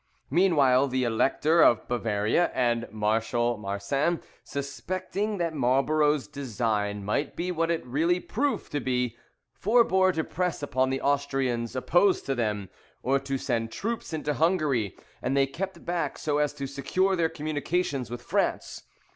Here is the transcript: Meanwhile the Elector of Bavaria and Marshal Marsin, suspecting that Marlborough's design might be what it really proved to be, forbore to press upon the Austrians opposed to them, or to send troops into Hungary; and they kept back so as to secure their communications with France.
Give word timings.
Meanwhile 0.31 0.87
the 0.87 1.03
Elector 1.03 1.61
of 1.61 1.87
Bavaria 1.87 2.49
and 2.55 2.91
Marshal 2.91 3.55
Marsin, 3.57 4.19
suspecting 4.43 5.37
that 5.37 5.53
Marlborough's 5.53 6.27
design 6.27 7.05
might 7.05 7.35
be 7.35 7.51
what 7.51 7.69
it 7.69 7.85
really 7.85 8.19
proved 8.19 8.71
to 8.71 8.79
be, 8.79 9.15
forbore 9.53 10.11
to 10.13 10.23
press 10.23 10.63
upon 10.63 10.89
the 10.89 11.01
Austrians 11.03 11.75
opposed 11.75 12.25
to 12.25 12.33
them, 12.33 12.69
or 13.03 13.19
to 13.19 13.37
send 13.37 13.71
troops 13.71 14.11
into 14.11 14.33
Hungary; 14.33 14.97
and 15.21 15.37
they 15.37 15.45
kept 15.45 15.85
back 15.85 16.17
so 16.17 16.39
as 16.39 16.51
to 16.53 16.65
secure 16.65 17.15
their 17.15 17.29
communications 17.29 18.09
with 18.09 18.23
France. 18.23 18.81